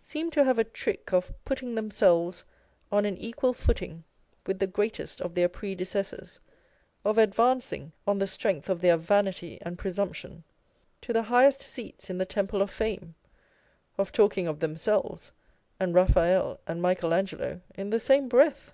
seem 0.00 0.28
to 0.28 0.42
have 0.42 0.58
a 0.58 0.64
trick 0.64 1.12
of 1.12 1.32
putting 1.44 1.76
themselves 1.76 2.44
on 2.90 3.04
an 3.04 3.16
equal 3.16 3.52
footing 3.52 4.02
with 4.44 4.58
the 4.58 4.66
greatest 4.66 5.20
of 5.20 5.36
their 5.36 5.48
predecessors, 5.48 6.40
of 7.04 7.14
advanc 7.16 7.72
ing, 7.72 7.92
on 8.04 8.18
the 8.18 8.26
strength 8.26 8.68
of 8.68 8.80
their 8.80 8.96
vanity 8.96 9.56
and 9.62 9.78
presumption, 9.78 10.42
to 11.00 11.12
the 11.12 11.22
highest 11.22 11.62
seats 11.62 12.10
in 12.10 12.18
the 12.18 12.26
temple 12.26 12.60
of 12.60 12.72
fame, 12.72 13.14
of 13.96 14.10
talking 14.10 14.48
of 14.48 14.58
themselves 14.58 15.30
and 15.78 15.94
Eaphael 15.94 16.58
and 16.66 16.82
Michael 16.82 17.14
Angelo 17.14 17.60
in 17.76 17.90
the 17.90 18.00
same 18.00 18.28
breath 18.28 18.72